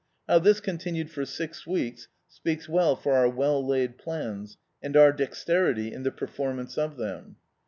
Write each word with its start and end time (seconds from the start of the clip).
How 0.27 0.39
this 0.39 0.59
con 0.61 0.79
tinued 0.79 1.09
for 1.09 1.25
six 1.25 1.67
weeks 1.67 2.07
speaks 2.27 2.67
well 2.67 2.95
for 2.95 3.13
our 3.13 3.29
well 3.29 3.63
laid 3.63 3.99
plans, 3.99 4.57
and 4.81 4.97
our 4.97 5.13
dexterity 5.13 5.93
in 5.93 6.01
the 6.01 6.09
performance 6.09 6.75
of 6.75 6.97
them. 6.97 7.35